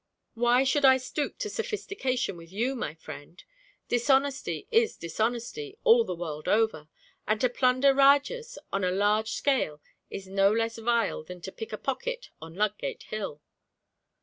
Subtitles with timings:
[0.33, 3.43] 'Why should I stoop to sophistication with you, my friend.
[3.87, 6.89] Dishonesty is dishonesty all the world over;
[7.27, 9.79] and to plunder Rajahs on a large scale
[10.09, 13.43] is no less vile than to pick a pocket on Ludgate Hill.'